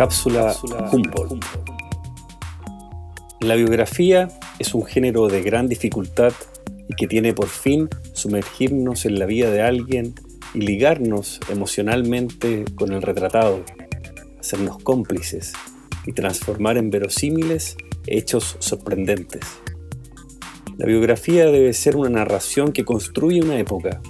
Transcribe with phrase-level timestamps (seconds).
[0.00, 0.56] Cápsula
[0.92, 1.44] Humboldt.
[3.40, 6.32] La biografía es un género de gran dificultad
[6.88, 10.14] y que tiene por fin sumergirnos en la vida de alguien
[10.54, 13.62] y ligarnos emocionalmente con el retratado,
[14.38, 15.52] hacernos cómplices
[16.06, 17.76] y transformar en verosímiles
[18.06, 19.44] hechos sorprendentes.
[20.78, 24.00] La biografía debe ser una narración que construye una época,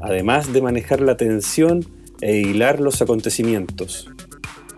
[0.00, 1.84] además de manejar la tensión
[2.20, 4.08] e hilar los acontecimientos.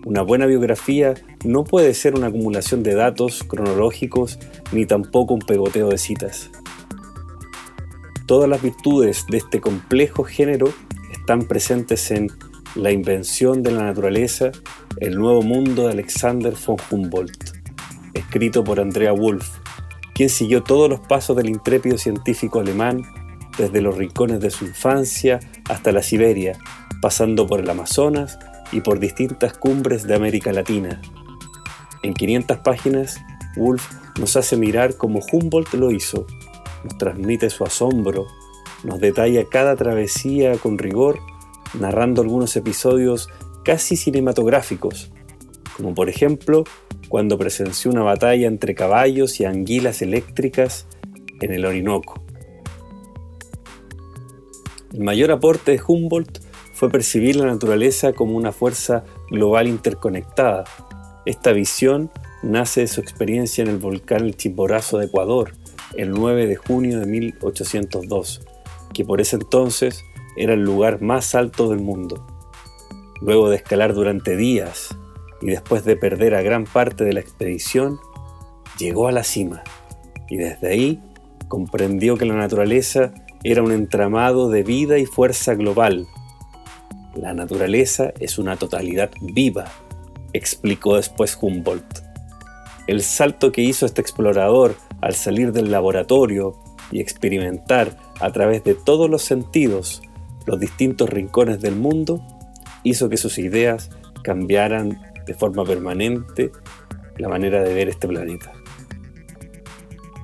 [0.05, 1.15] Una buena biografía
[1.47, 4.39] no puede ser una acumulación de datos cronológicos
[4.71, 6.51] ni tampoco un pegoteo de citas.
[8.27, 10.75] Todas las virtudes de este complejo género
[11.11, 12.31] están presentes en
[12.75, 14.53] La invención de la naturaleza,
[14.99, 17.55] el nuevo mundo de Alexander von Humboldt,
[18.13, 19.49] escrito por Andrea Wolf,
[20.15, 23.03] quien siguió todos los pasos del intrépido científico alemán
[23.57, 25.41] desde los rincones de su infancia
[25.71, 26.59] hasta la Siberia,
[27.01, 28.39] pasando por el Amazonas
[28.73, 31.01] y por distintas cumbres de América Latina.
[32.03, 33.21] En 500 páginas,
[33.57, 33.85] Wolf
[34.19, 36.27] nos hace mirar como Humboldt lo hizo,
[36.85, 38.27] nos transmite su asombro,
[38.85, 41.19] nos detalla cada travesía con rigor,
[41.79, 43.29] narrando algunos episodios
[43.65, 45.11] casi cinematográficos,
[45.77, 46.65] como por ejemplo
[47.09, 50.87] cuando presenció una batalla entre caballos y anguilas eléctricas
[51.41, 52.23] en el Orinoco.
[54.93, 56.44] El mayor aporte de Humboldt
[56.75, 60.65] fue percibir la naturaleza como una fuerza global interconectada.
[61.25, 62.11] Esta visión
[62.43, 65.53] nace de su experiencia en el volcán El Chimborazo de Ecuador,
[65.97, 68.43] el 9 de junio de 1802,
[68.93, 70.05] que por ese entonces
[70.37, 72.27] era el lugar más alto del mundo.
[73.21, 74.97] Luego de escalar durante días
[75.41, 77.99] y después de perder a gran parte de la expedición,
[78.79, 79.63] llegó a la cima
[80.29, 81.01] y desde ahí
[81.49, 83.15] comprendió que la naturaleza
[83.45, 86.09] era un entramado de vida y fuerza global.
[87.15, 89.67] La naturaleza es una totalidad viva,
[90.33, 92.03] explicó después Humboldt.
[92.87, 96.59] El salto que hizo este explorador al salir del laboratorio
[96.91, 100.03] y experimentar a través de todos los sentidos
[100.47, 102.21] los distintos rincones del mundo
[102.83, 103.91] hizo que sus ideas
[104.23, 106.51] cambiaran de forma permanente
[107.17, 108.53] la manera de ver este planeta.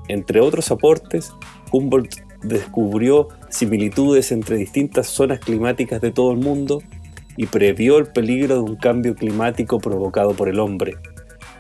[0.09, 1.33] Entre otros aportes,
[1.73, 6.83] Humboldt descubrió similitudes entre distintas zonas climáticas de todo el mundo
[7.37, 10.97] y previó el peligro de un cambio climático provocado por el hombre.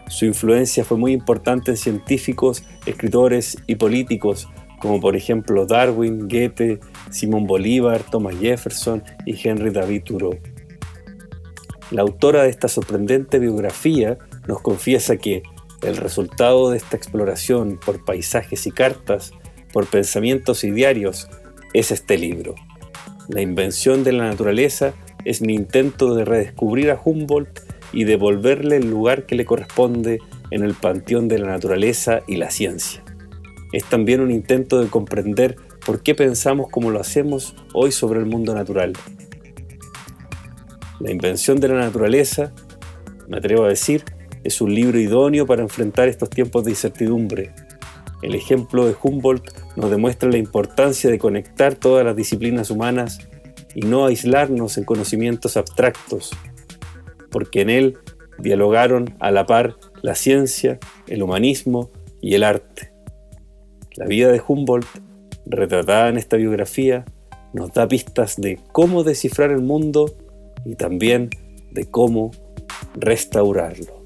[0.08, 4.48] Su influencia fue muy importante en científicos, escritores y políticos,
[4.80, 6.80] como por ejemplo Darwin, Goethe,
[7.10, 10.38] Simón Bolívar, Thomas Jefferson y Henry David Thoreau.
[11.90, 14.18] La autora de esta sorprendente biografía
[14.48, 15.42] nos confiesa que
[15.82, 19.32] el resultado de esta exploración por paisajes y cartas,
[19.72, 21.28] por pensamientos y diarios,
[21.72, 22.54] es este libro.
[23.28, 24.92] La invención de la naturaleza
[25.24, 27.60] es mi intento de redescubrir a Humboldt
[27.92, 30.18] y devolverle el lugar que le corresponde
[30.50, 33.02] en el panteón de la naturaleza y la ciencia.
[33.72, 38.26] Es también un intento de comprender por qué pensamos como lo hacemos hoy sobre el
[38.26, 38.92] mundo natural.
[40.98, 42.52] La invención de la naturaleza,
[43.28, 44.04] me atrevo a decir,
[44.42, 47.54] es un libro idóneo para enfrentar estos tiempos de incertidumbre.
[48.22, 53.18] El ejemplo de Humboldt nos demuestra la importancia de conectar todas las disciplinas humanas
[53.74, 56.30] y no aislarnos en conocimientos abstractos,
[57.30, 57.98] porque en él
[58.38, 62.92] dialogaron a la par la ciencia, el humanismo y el arte.
[63.96, 64.86] La vida de Humboldt,
[65.46, 67.04] retratada en esta biografía,
[67.52, 70.14] nos da pistas de cómo descifrar el mundo
[70.64, 71.30] y también
[71.72, 72.30] de cómo
[72.94, 73.99] restaurarlo.